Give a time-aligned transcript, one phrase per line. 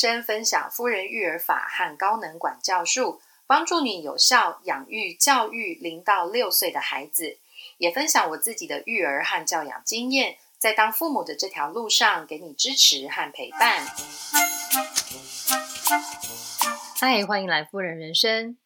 [0.00, 7.36] 生分享夫人育儿法和高能管教术，帮助你有效养育教育零到六岁的孩子，
[7.76, 13.86] 也分享我自己的育儿和教养经验，在当父母的这条路上给你支持和陪伴。
[16.98, 18.56] 嗨，欢迎来夫人人生。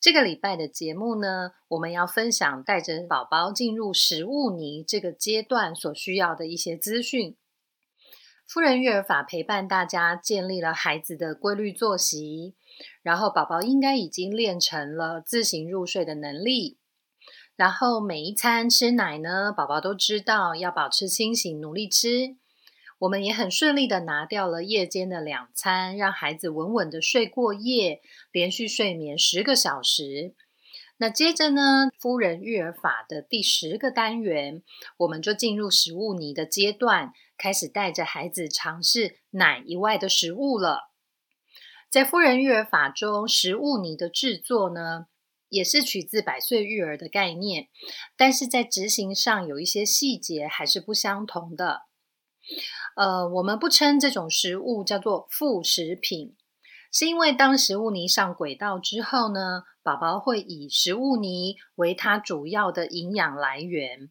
[0.00, 7.36] 这个礼拜的节目呢，我们要分享带着宝宝进入食物泥这个阶段所需要的一些资讯。
[8.52, 12.52] 夫人育儿法陪伴大家建立了孩子的规律作息，
[13.00, 16.76] 然后宝宝应该已经练成了自行入睡的能力。
[17.56, 22.36] 然后每一餐吃奶呢，宝宝都知道要保持清醒，努力吃。
[22.98, 30.34] 我们也很顺利的拿掉了夜间的两餐，让孩子稳稳的睡过夜，连续睡眠十个小时。
[30.98, 34.62] 那接着呢，夫人育儿法的第十个单元，
[34.98, 37.12] 我们就进入食物泥的阶段，
[37.42, 40.92] 开始带着孩子尝试奶以外的食物了。
[41.90, 45.06] 在夫人育儿法中，食物泥的制作呢，
[45.48, 47.66] 也是取自百岁育儿的概念，
[48.16, 51.80] 但是在执行上有一些细节还是不相同的。
[52.94, 56.36] 呃，我们不称这种食物叫做副食品。
[56.92, 64.10] 是因为当食物泥上轨道之后呢，宝宝会以食物泥为它主要的营养来源，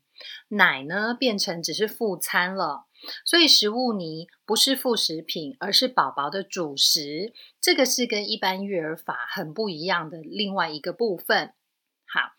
[0.50, 2.88] 奶呢变成只是副餐了。
[3.26, 7.34] 所以食物泥不是副食品，而是宝宝的主食。
[7.60, 11.54] 这个是跟一般育儿法很不一样的另外一个部分。
[12.06, 12.34] 好，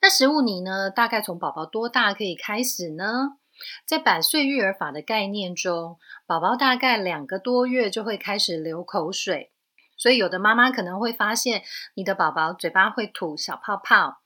[0.00, 3.38] 那食物泥呢，大概从宝宝多大可以开始呢？
[3.84, 9.50] 在百岁育儿法的概念中，宝宝大概两个多月就会开始流口水，
[9.96, 14.22] 所以有的妈妈可能会发现你的宝宝嘴巴会吐小泡泡，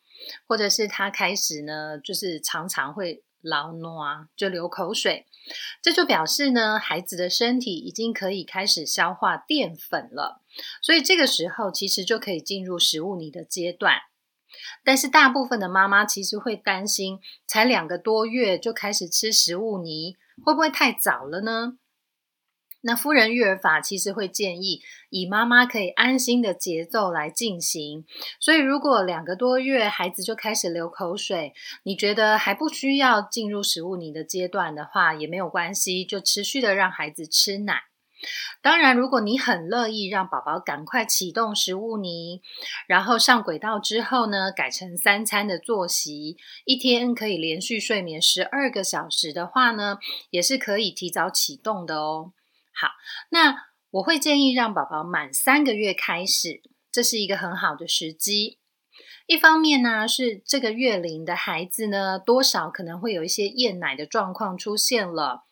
[0.47, 5.27] 或者是他开始呢，就是常常会老暖就流口水，
[5.83, 10.41] 这就表示呢，孩子的身体已经可以开始消化淀粉了，
[10.81, 13.97] 所以这个时候其实就可以进入食物泥的阶段。
[14.85, 21.79] 但是大部分的妈妈其实会担心，才两个多月就开始吃食物泥，会不会太早了呢？
[22.83, 28.05] 那夫人育儿法其实会建议以妈妈可以安心的节奏来进行。
[28.41, 31.53] 所以如果两个多月孩子就开始流口水，
[31.85, 37.85] 你觉得还不需要进入食物泥的阶段的话，也没有关系，就持续的让孩子吃奶。
[38.61, 42.41] 当然，如果你很乐意让宝宝赶快启动食物泥，
[42.87, 49.99] 然后上轨道之后呢，改成三餐的作息，一天可以连续睡眠十二个小时的话呢，
[50.31, 52.33] 也是可以提早启动的哦。
[52.75, 52.89] 好，
[53.31, 58.59] 那我会建议让宝宝满三个月开始，这是一个很好的时机。
[59.27, 65.45] 一方面呢，是这个月龄的孩子呢，多少可能会有一些厌奶的状况出现了。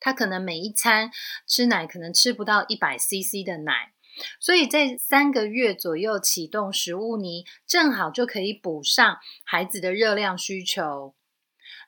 [0.00, 1.12] 他可能每一餐
[1.46, 3.92] 吃奶，可能吃不到一百 CC 的奶，
[4.40, 11.14] 所以在三个月左右启动食物泥，正好就可以补上孩子的热量需求。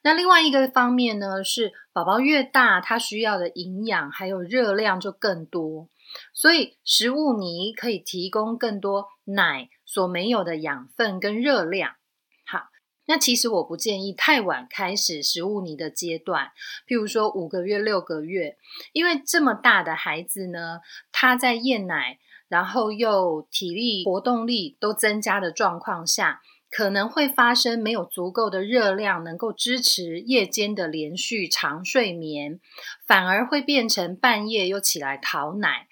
[0.05, 5.89] 那另外一个方面呢，是宝宝越大，他需要的营养还有热量就更多，
[6.35, 11.93] 所以食物泥可以提供更多奶所没有的养分跟热量。
[12.47, 12.69] 好
[13.07, 16.53] 那其实我不建议太晚开始食物泥的阶段，
[16.87, 18.59] 譬如说五个月、六个月，
[18.93, 20.81] 因为这么大的孩子呢，
[21.13, 26.43] 他在厌奶，然后又体力活动力都增加的状况下，
[26.77, 32.59] 可能会发生没有足够的热量能够支持夜间的连续长睡眠，
[33.07, 35.87] 反而会变成半夜又起来讨奶，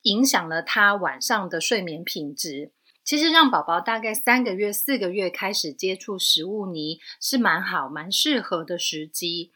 [0.00, 2.72] 影响了他晚上的睡眠品质。
[3.04, 9.52] 其实让宝宝大概三个月、四个月开始接触食物泥是蛮好、蛮适合的时机。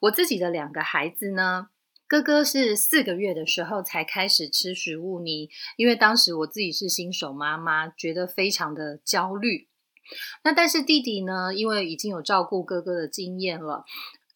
[0.00, 1.68] 我自己的两个孩子呢，
[2.06, 9.67] 哥哥是四个月的时候才开始吃食物泥，因为当时我自己是新手妈妈，觉得非常的焦虑。
[10.44, 13.84] 那但是弟弟呢，因为已经有照顾哥哥的经验了，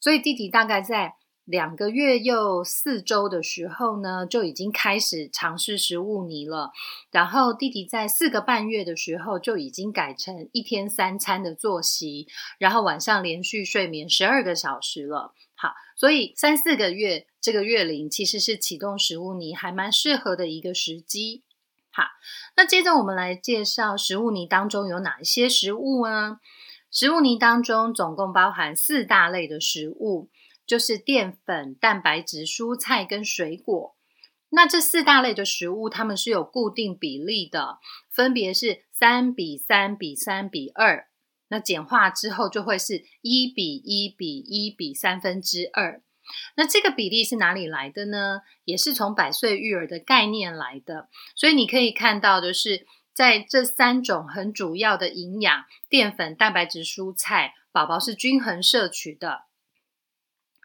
[0.01, 1.17] 所以弟弟大概在。
[1.45, 6.71] 两个月又四周的时候呢，就已经开始尝试食物泥了。
[7.11, 12.29] 然后弟弟在四个半月的时候就已经改成一天三餐的作息，
[12.61, 15.35] 然后晚上连续睡眠十二个小时了。
[15.57, 21.43] 好，所以三四个月这个月龄其实是启动食物泥还蛮适合的一个时机。
[21.93, 22.05] 好，
[22.57, 26.41] 那接着我们来介绍食物泥当中有哪一些食物呢？
[26.91, 30.31] 食物泥当中总共包含四大类的食物。
[30.65, 33.97] 就是淀粉、蛋白质、蔬菜跟水果。
[34.51, 37.79] 那这四大类的食物，它们是有固定比例的，
[38.09, 41.09] 分别是三比三比三比二。
[41.49, 46.01] 那简化之后就会是一比一比一比三分之二。
[46.57, 48.41] 那这个比例是哪里来的呢？
[48.65, 51.09] 也是从百岁育儿的概念来的。
[51.35, 59.43] 所以你可以看到的是，在这三种很主要的营养——淀粉、蛋白质、蔬菜，宝宝是均衡摄取的。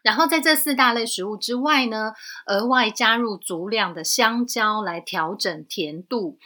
[0.02, 2.12] 然后在这四大类食物之外呢，
[2.46, 6.38] 额外加入足量的香蕉来调整甜度。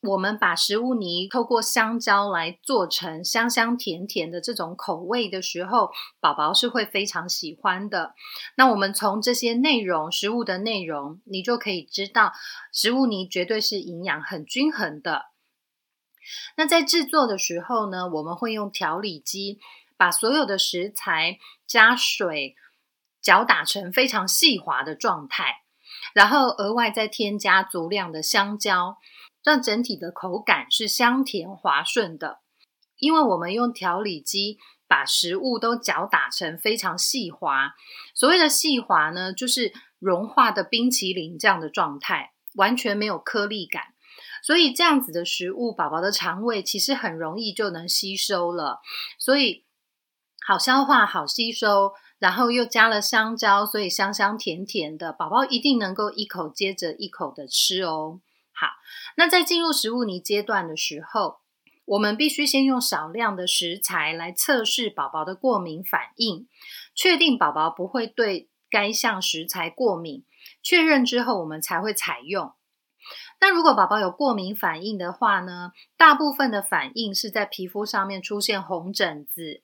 [0.00, 5.90] 我们把食物泥透过香蕉来做成香香甜甜的这种口味的时候，
[6.20, 8.14] 宝宝是会非常喜欢的。
[8.56, 12.32] 那我们从这些内容，食物的内容，你就可以知道，
[12.72, 15.26] 食物泥绝对是营养很均衡的。
[16.56, 19.58] 那在制作的时候呢，我们会用调理机
[19.96, 22.54] 把所有的食材加水
[23.20, 25.62] 搅打成非常细滑的状态，
[26.14, 28.98] 然后额外再添加足量的香蕉。
[29.48, 32.40] 让整体的口感是香甜滑顺的，
[32.98, 37.72] 因为我们用调理机把食物都搅打成非常细滑。
[38.14, 43.84] 所谓的细滑呢，就是融化的冰淇淋这样的状态，完全没有颗粒感。
[44.42, 48.80] 所以这样子的食物，宝宝的肠胃其实很容易就能吸收了。
[49.18, 49.64] 所以
[50.46, 58.20] 好消化、好吸收，然后又加了香蕉，所以香香甜甜的，宝宝一定能够一口接着一口的吃哦。
[58.60, 58.70] 好，
[59.16, 61.38] 那在进入食物泥阶段的时候，
[61.84, 66.48] 我们必须先用少量的食材来测试宝宝的过敏反应，
[66.92, 70.24] 确定宝宝不会对该项食材过敏。
[70.60, 72.52] 确认之后，我们才会采用。
[73.40, 75.70] 那如果宝宝有过敏反应的话呢？
[75.96, 79.62] 大部分的反应是在皮肤上面出现红疹子，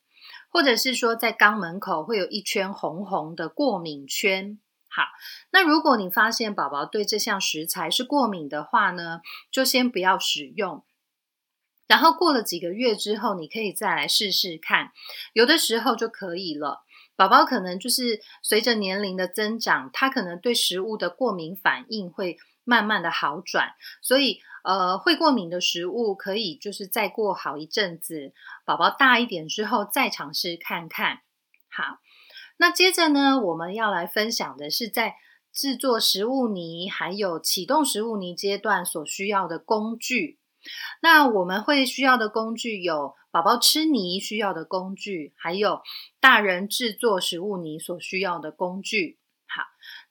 [0.49, 4.61] 或者是说在肛门口会有一圈红红的过敏圈。
[4.97, 5.09] 好，
[5.51, 10.85] 那如果你发现宝宝对这项食材是过敏的话呢，就先不要使用。
[11.89, 14.93] 然后过了几个月之后，你可以再来试试看，
[15.33, 16.85] 有的时候就可以了。
[17.17, 28.33] 宝宝可能就是随着年龄的增长，他可能对食物的过敏反应会慢慢的好转，所以呃，会过敏的食物可以就是再过好一阵子，
[28.65, 31.23] 宝宝大一点之后再尝试看看。
[31.69, 31.99] 好。
[32.57, 35.17] 那接着呢，我们要来分享的是在
[35.53, 40.39] 制作食物泥还有启动食物泥阶段所需要的工具。
[41.03, 45.83] 那我们会需要的工具有宝宝吃泥需要的工具，还有
[46.21, 49.19] 大人制作食物泥所需要的工具。
[49.47, 49.63] 好，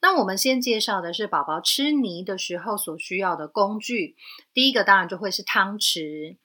[0.02, 4.16] 那我们先介绍的是宝宝吃泥的时候所需要的工具。
[4.54, 6.38] 第一个当然就会是汤匙。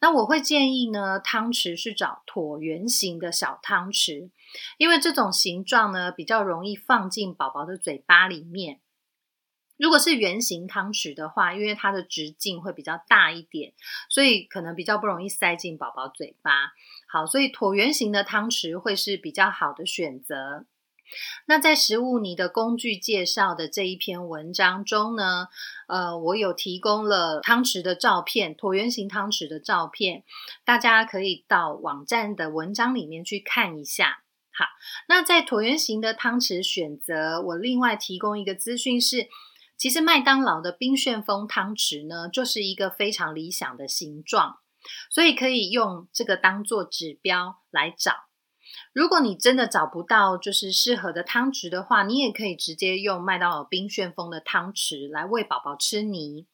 [0.00, 4.30] 那我会建议呢，汤匙是找椭圆形的小汤匙。
[4.78, 8.80] 因为这种形状呢，比较容易放进宝宝的嘴巴里面。
[9.76, 13.72] 如果是圆形汤匙的话，因为它的直径会比较大一点，
[14.10, 16.72] 所以可能比较不容易塞进宝宝嘴巴。
[17.08, 20.66] 好，所以椭圆形的汤匙会是比较好的选择。
[21.46, 25.48] 那在食物泥的工具介绍的这一篇文章中呢，
[25.88, 30.22] 呃，我有提供了汤匙的照片，椭圆形汤匙的照片，
[30.64, 34.22] 大家可以到网站的文章里面去看一下。
[35.08, 39.28] 那在椭圆形的汤匙选择，我另外提供一个资讯是，
[39.76, 44.58] 其实麦当劳的冰旋风汤匙呢，就是一个非常理想的形状，
[45.10, 48.12] 所以可以用这个当做指标来找。
[48.92, 56.46] 如果你真的找不到就是适合的汤匙的话，你也可以直接用麦当劳冰旋风的汤匙来喂宝宝吃泥。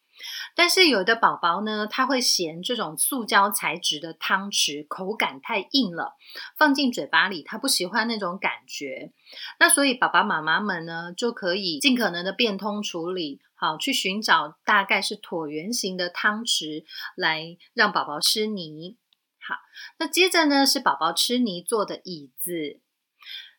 [0.54, 6.14] 但是有的宝宝呢，他会嫌这种塑胶材质的汤匙口感太硬了，
[6.56, 9.12] 放进嘴巴里他不喜欢那种感觉。
[9.58, 18.96] 那所以爸爸妈妈们呢，就可以尽可能的变通处理，好去寻找大概是椭圆形的汤匙来让宝宝吃泥。
[19.38, 19.56] 好，
[19.98, 22.80] 那接着呢是宝宝吃泥做的椅子，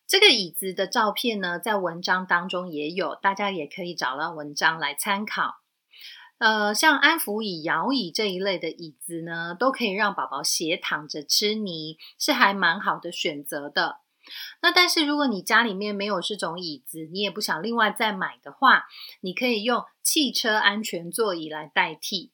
[0.08, 5.58] 这个椅子的照片呢在文章当中也有，大家也可以找到文章来参考。
[6.40, 14.02] 呃，像安抚椅、摇椅这一类的椅子呢，都可以让宝宝斜躺着吃泥，是还蛮好的选择的。
[14.62, 18.86] 那但是如果你家里面没有这种椅子，你也不想另外再买的话，
[19.22, 22.32] 你可以用汽车安全座椅来代替。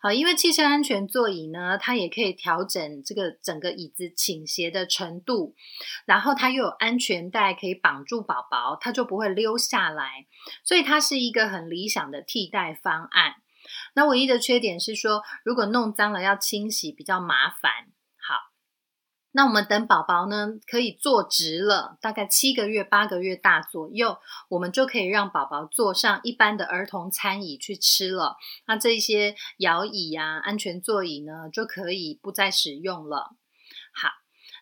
[0.00, 5.54] 好，因为汽车安全座椅呢，它也可以调整这个整个椅子倾斜的程度，
[6.06, 10.26] 然后它又有安全带可以绑住宝宝，它就不会溜下来，
[10.64, 13.34] 所以它是一个很理想的替代方案。
[13.94, 17.86] 那唯一的缺点是说，如果弄脏了要清洗比较麻烦。
[19.34, 24.18] 那我们等宝宝呢可以坐直了，大概七个月、八个月大左右，
[24.50, 28.36] 我们就可以让宝宝坐上一般的儿童餐椅去吃了。
[28.66, 33.34] 那这些摇椅呀、安全座椅呢，就可以不再使用了。
[33.94, 34.10] 好，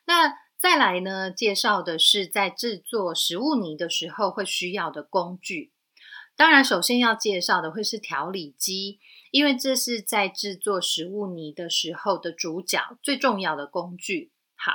[0.06, 5.72] 那再来呢，介绍的是在制作食物泥的时候会需要的工具。
[6.36, 9.00] 当然，首先要介绍的会是调理机，
[9.32, 14.30] 因为这是在制作食物泥的时候的主角，最重要的工具。
[14.62, 14.72] 好，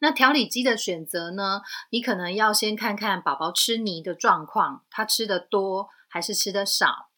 [0.00, 7.10] 那调理机的选择呢，你可能要先看看宝宝吃泥的状况，他吃的多还是吃的少，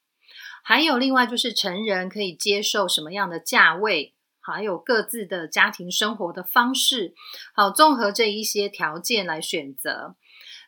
[0.62, 4.14] 还有另外就是成人可以接受什么样的价位。
[4.42, 7.14] 还有各自的家庭生活的方式，
[7.54, 10.16] 好，综合这一些条件来选择。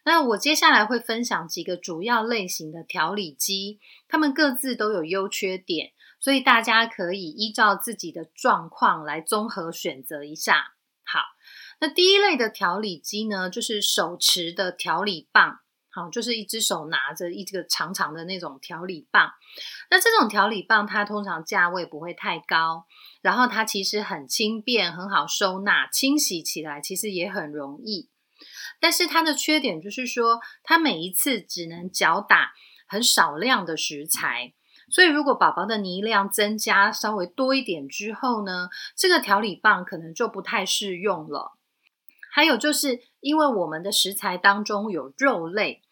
[0.05, 10.75] 那我接下来会分享几个主要类型的调理机，它们各自都有优缺点，所以大家可以依照自己的状况来综合选择一下。
[11.13, 11.21] 好，
[11.79, 15.59] 那第一类的调理机呢，就是手持的调理棒。
[15.95, 19.31] 好，就是一只手拿着一个长长的那种调理棒。
[19.91, 22.87] 那这种调理棒，它通常价位不会太高，
[23.21, 28.09] 然后它其实很轻便，很好收纳，清洗起来其实也很容易。
[28.81, 32.55] 但是它的缺点就是说，它每一次只能搅打
[32.89, 34.55] 很少量的食材，
[34.93, 41.57] 所以如果宝宝的泥量增加稍微多一点之后呢，这个调理棒可能就不太适用了。
[42.31, 45.83] 还有就是因为我们的食材当中有肉类，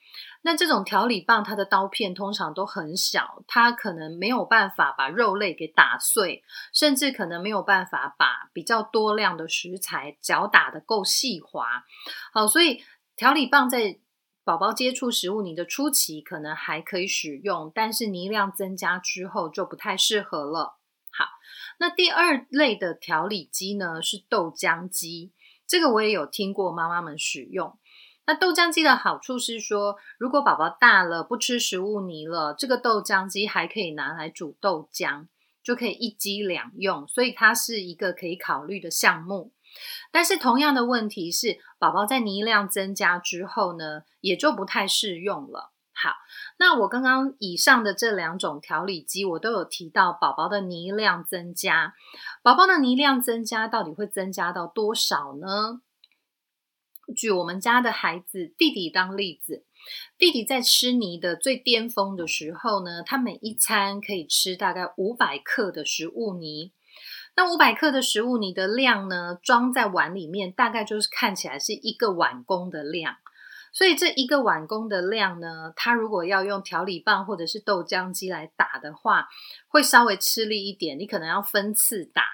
[0.43, 6.43] 那这种调理棒它的刀片通常都很小，它可能没有办法把肉类给打碎，
[6.73, 11.85] 甚至可能没有办法把比较多量的食材搅打的够细滑。
[12.33, 12.83] 好，所以
[13.17, 13.99] 调理棒在
[14.43, 20.79] 宝宝接触食物泥的初期可能还可以使用，但是泥量增加之后就不太适合了。
[21.13, 21.27] 好，
[21.79, 25.33] 那第二类的调理机呢是豆浆机。
[25.67, 27.79] 这个我也有听过妈妈们使用。
[28.27, 35.27] 那豆浆机的好处是说，如果宝宝大了不吃食物泥了，这个豆浆机还可以拿来煮豆浆，
[35.71, 39.53] 就可以一机两用，所以它是一个可以考虑的项目。
[40.11, 45.71] 但是同样的问题是，宝宝在泥量增加之后呢，也就不太适用了。
[45.93, 46.15] 好，
[46.59, 51.95] 那我刚刚以上的这两种调理机，我都有提到宝宝的泥量增加。
[52.43, 55.83] 宝宝的泥量增加到底会增加到多少呢？
[57.15, 59.65] 举我们家的孩子弟弟当例子，
[60.19, 66.73] 弟弟在吃泥的最巅峰的时候呢，他每一餐可以吃大概五百克的食物泥。
[67.37, 73.17] 那五百克的食物泥的量呢，装在碗里面，大概就是看起来是一个碗公的量。
[73.73, 79.29] 所以这一个碗公的量呢，他如果要用调理棒或者是豆浆机来打的话，
[79.69, 80.99] 会稍微吃力一点。
[80.99, 82.25] 你可能要分次打。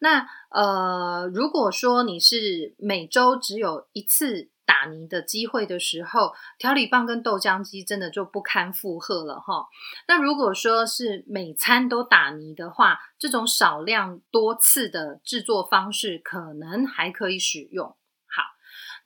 [0.00, 9.66] 那呃，如果说你是每周只有一次打泥的机会的时候，调理棒跟豆浆机真的就不堪负荷了哈。
[10.06, 17.88] 那如果说是每餐都打泥的话，这种少量多次的制作方式可能还可以使用。
[17.88, 18.42] 好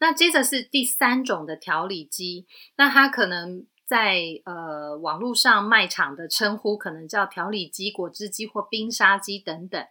[0.01, 9.83] 那接着是第三种的调理机，那它可能在呃网络上卖场的称呼可能叫调理机、果汁机或冰沙机等等。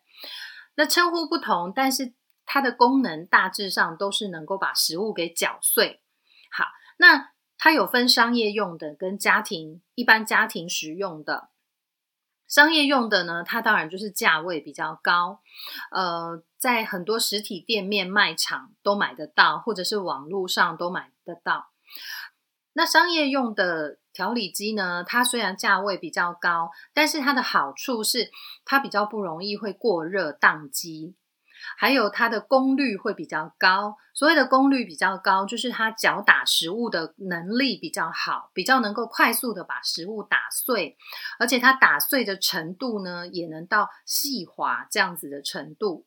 [0.75, 2.13] 那称呼不同，但是
[2.45, 6.01] 它的功能大致上都是能够把食物给搅碎。
[6.51, 6.65] 好，
[6.97, 11.49] 那它有分商业用的跟家庭一般家庭使用的。
[12.45, 15.41] 商业用的呢，它当然就是价位比较高，
[15.89, 21.69] 呃，在很多实体店面、卖场都买得到，或者是网络上都买得到。
[22.73, 28.29] 那商业用的调理机呢，它虽然价位比较高，但是它的好处是
[28.65, 31.15] 它比较不容易会过热宕机。
[31.77, 40.97] 还有它的功率会比较高，所谓的功率比较高，就是它搅打食物的能力比较好，比较能够快速的把食物打碎，
[41.39, 46.05] 而且它打碎的程度呢，也能到细滑这样子的程度。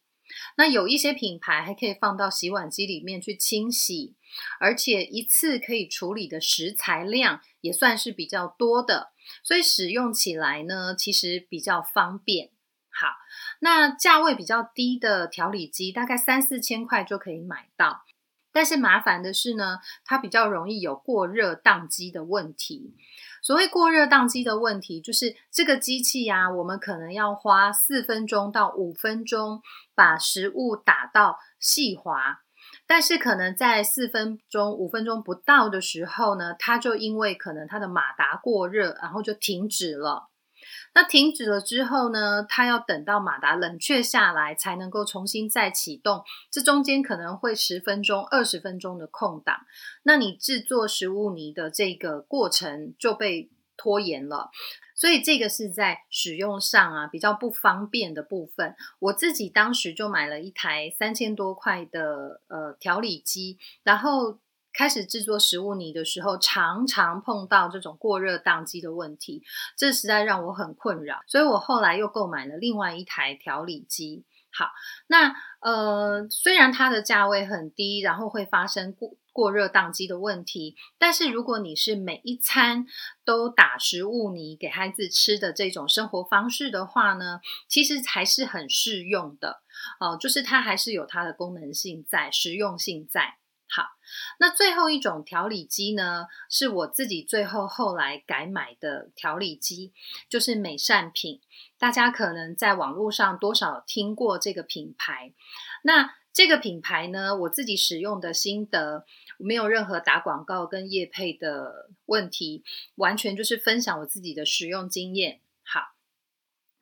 [0.57, 4.17] 那有一些品牌还可以放到洗碗机里面去清洗，
[4.59, 9.13] 而且一次可以处理的食材量也算是比较多的，
[9.45, 12.51] 所以使用起来呢，其实比较方便。
[12.99, 13.09] 好，
[13.61, 18.05] 那价位比较低的调理机，大概三四千块就可以买到。
[18.53, 22.97] 但是麻烦的是呢，它比较容易有过热宕机的问题。
[23.43, 29.61] 所谓过热宕机的问题，就是这个机器呀，我们可能要花四分钟到五分钟
[29.95, 32.39] 把食物打到细滑，
[32.87, 40.31] 但是可能在四分钟、五分钟不到的时候呢，它就因为可能它的马达过热，然后就停止了。
[40.97, 42.43] 那停止了之后呢？
[42.49, 46.25] 它要等到马达冷却下来，才能够重新再启动。
[46.51, 49.67] 这中间可能会十分钟、二十分钟的空档。
[50.05, 54.51] 那你制作食物泥的这个过程就被拖延了。
[54.95, 58.75] 所以这个是在使用上啊比较不方便的部分。
[58.99, 64.39] 我自己当时就买了一台三千多块的呃调理机，然后
[64.77, 69.43] 开始制作食物泥的时候，常常碰到这种过热宕机的问题，
[69.77, 71.21] 这实在让我很困扰。
[71.27, 74.25] 所以我后来又购买了另外一台调理机。
[74.53, 74.71] 好，
[75.07, 79.17] 那呃虽然它的价位很低，然后会发生过。
[79.37, 82.87] 过热宕机的问题，但是如果你是每一餐
[83.23, 89.61] 都打食物泥给孩子吃的这种生活方式的话呢，其实还是很适用的
[90.01, 93.37] 哦，就是它还是有它的功能性在，实用性在。
[93.69, 93.85] 好，
[94.39, 99.93] 那最后一种调理机呢，是我自己最后后来改买的调理机，
[100.29, 101.41] 就是美善品。
[101.79, 105.33] 大家可能在网络上多少听过这个品牌，
[105.83, 106.15] 那。
[106.37, 109.07] 这个品牌呢，我自己使用的心得
[109.39, 112.63] 没有任何打广告跟业配的问题，
[112.97, 115.41] 完全就是分享我自己的使用经验。
[115.65, 115.81] 好，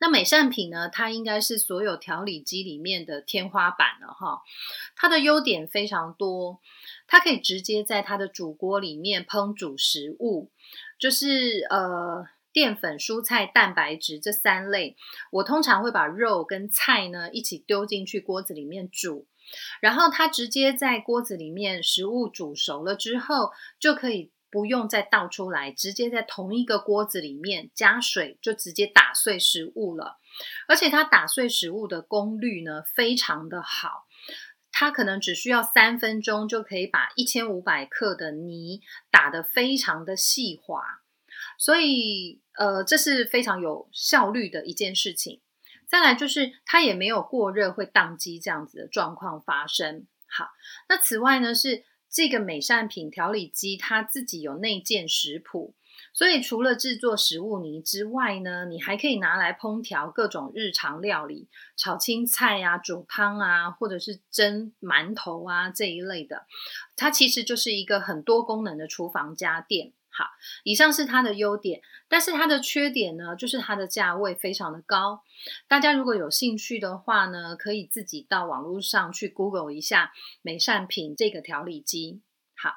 [0.05, 4.43] 那美善品呢，它应该是所有调理机里面的天花板了哈。
[4.95, 6.59] 它的优点非常多，
[7.07, 10.51] 它可以直接在它的煮锅里面烹煮食物，
[10.99, 12.27] 就是呃。
[12.53, 14.95] 淀粉、蔬菜、蛋白质这三类，
[15.29, 19.27] 我通常会把肉跟菜呢一起丢进去锅子里面煮，
[19.81, 30.17] 然后它直接在锅子里面食物煮熟了之后，就可以不用再倒出来，直接在同一个锅子里面加水，就直接打碎食物了。
[30.65, 34.05] 而且它打碎食物的功率呢非常的好，
[34.71, 38.79] 它可能只需要三分钟就可以把一千五百克的泥
[39.11, 41.01] 打得非常的细滑。
[41.57, 45.41] 所以，呃，这是非常有效率的一件事情。
[45.85, 50.07] 再来就是它也没有过热会宕机这样子的状况发生。
[50.29, 50.47] 好，
[50.87, 51.83] 那此外呢，是
[52.15, 55.75] 这个美善品调理机它自己有内建食谱，
[56.13, 66.45] 所以除了制作食物泥之外呢，你还可以拿来烹调各种日常料理，炒青菜啊、煮汤啊，或者是蒸馒头啊这一类的。
[66.95, 69.91] 它其实就是一个很多功能的厨房家电。
[70.17, 70.29] 好，
[70.63, 75.23] 以上是它的优点，但是它的缺点呢，就是它的价位非常的高。
[75.67, 82.21] 大家如果有兴趣的话呢，可以自己到网络上去 Google 一下美善品这个调理机。
[82.55, 82.75] 好，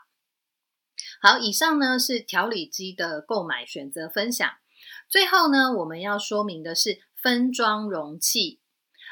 [1.22, 4.50] 好，以上呢是调理机的购买选择分享。
[5.08, 8.57] 最后呢，我们要说明的是分装容器。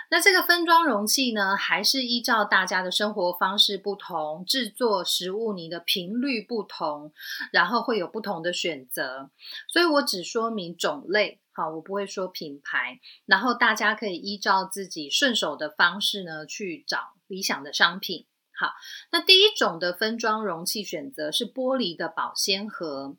[0.09, 7.13] 那这个分装容器呢，还是依照大家的生活方式不同，制作食物泥的频率不同，
[7.53, 9.31] 然后会有不同的选择。
[9.69, 13.01] 所以我只说明种类，好，我不会说品牌。
[13.25, 18.27] 然后大家可以依照自己顺手的方式呢，去找理想的商品。
[18.59, 18.73] 好，
[19.11, 23.17] 那第一种的分装容器选择是玻璃的保鲜盒。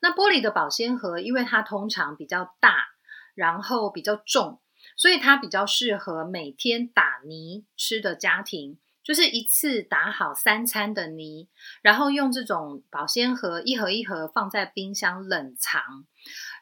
[0.00, 2.88] 那玻璃的保鲜盒，因为它通常比较大，
[3.34, 4.60] 然后比较重。
[5.00, 11.48] 所以它比较适合每天打泥吃的家庭，就是一次打好三餐的泥，
[11.80, 16.04] 然后用这种保鲜盒一盒一盒放在冰箱冷藏，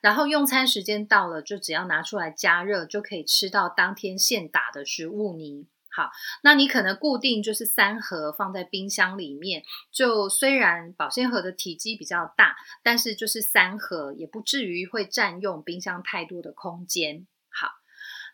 [0.00, 5.66] 然后用餐时间到了，就只要拿出来加热，就可以吃到当天现打的食物泥。
[5.90, 6.10] 好，
[6.44, 17.26] 那你可能固定就是三盒放在冰箱里面，就虽然保鲜盒的体积比较大，但是就是三盒也不至于会占用冰箱太多的空间。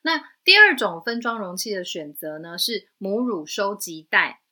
[0.07, 4.43] 那第二种分装容器的选择呢，是母乳收集袋。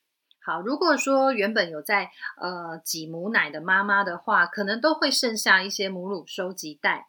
[0.41, 2.11] 好，如果说原本有在
[2.41, 7.09] 呃挤母奶的妈妈的话，可能都会剩下一些母乳收集袋。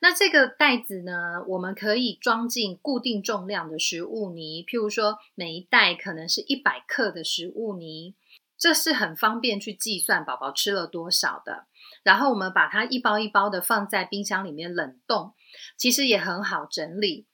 [0.00, 8.16] 那这个袋子呢，我们可以装进固定重量的食物泥，譬如说每一袋可能是一百克的食物泥，
[8.58, 11.66] 这是很方便去计算宝宝吃了多少的。
[12.02, 15.34] 然后我们把它一包一包的放在冰箱里面冷冻，
[15.76, 17.26] 其实也很好整理。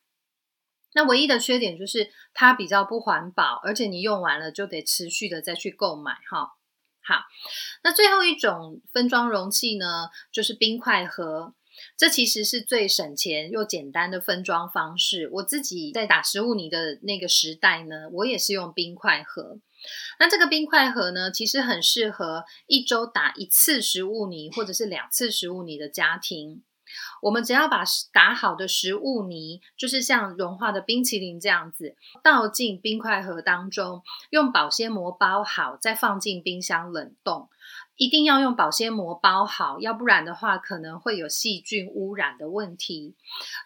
[0.95, 6.53] 那唯一的缺点就是它比较不环保，而且你用完了就得持续的再去购买哈。
[7.05, 7.25] 好，
[7.83, 11.55] 那最后一种分装容器呢，就是冰块盒。
[11.97, 15.29] 这其实是最省钱又简单的分装方式。
[15.33, 19.59] 我自己在打食物泥的那个时代呢，我也是用冰块盒。
[20.21, 26.63] 那这个冰块盒呢，其实很适合一周打一次食物泥或者是两次食物泥的家庭。
[27.21, 37.49] 我们只要把打好的食物泥，就是像融化的冰淇淋这样子，倒进冰块盒当中，用保鲜膜包好，再放进冰箱冷冻。
[37.97, 43.15] 一定要用保鲜膜包好，要不然的话可能会有细菌污染的问题。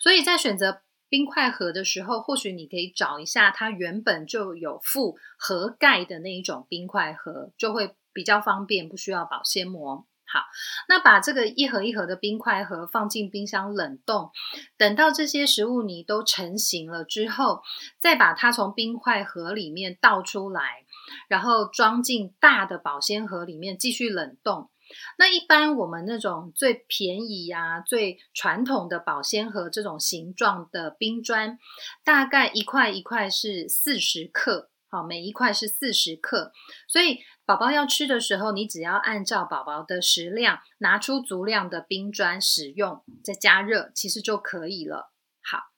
[0.00, 10.04] 所以在选择冰块盒的时候，或许你可以找一下它原本就有附盒盖的那一种冰块盒，就会比较方便，不需要保鲜膜。
[10.28, 10.40] 好，
[10.88, 14.32] 那把这个一盒一盒的冰块盒放进冰箱冷冻，
[14.76, 17.62] 等到这些食物泥都成型了之后，
[18.00, 20.84] 再把它从冰块盒里面倒出来，
[21.28, 24.68] 然后装进大的保鲜盒里面继续冷冻。
[25.16, 31.56] 那一般我们那种最便宜呀、最传统的保鲜盒这种形状的冰砖，
[32.04, 36.50] 大概一块一块是四十克，好，每一块是四十克，
[36.88, 37.20] 所以。
[37.46, 45.12] 宝宝要吃的时候，你只要按照宝宝的食量拿出足量的冰砖使用，再加热，其实就可以了。
[45.40, 45.70] 好，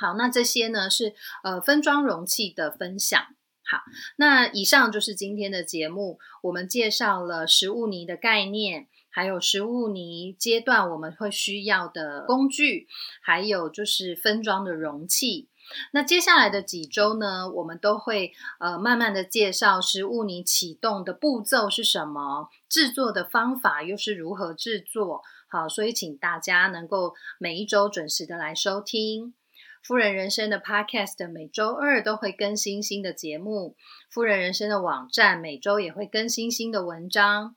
[0.00, 3.20] 好，那这些呢是呃分装容器的分享。
[3.68, 3.78] 好，
[4.16, 12.86] 那以上就是今天的节目，我们介绍了食物泥的概念，还有食物泥阶段我们会需要的工具，
[13.20, 15.48] 还有就是分装的容器。
[15.92, 25.22] 那接下来的几周呢，我们都会呃慢慢的介绍食物泥启动的步骤是什么，制作的方法又是如何制作。
[25.48, 29.34] 好，所以请大家能够每一周准时的来收听
[29.82, 33.76] 夫人人生的 Podcast，每周二都会更新新的节目。
[34.10, 37.54] 夫人人生的网站每周也会更新新的文章。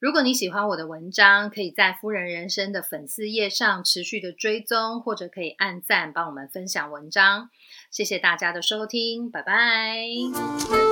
[0.00, 7.50] 如果你喜欢我的文章，可以在夫人人生的粉丝页上持续的追踪，或者可以按赞帮我们分享文章。
[7.90, 10.89] 谢谢大家的收听，拜拜。